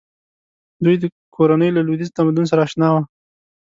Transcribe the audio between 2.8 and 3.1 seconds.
وه.